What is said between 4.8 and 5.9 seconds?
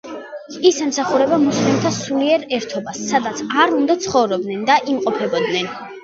იმყოფებოდნენ.